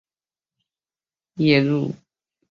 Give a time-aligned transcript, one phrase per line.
[0.03, 0.03] 黄
[1.35, 1.95] 顶夜鹭之一。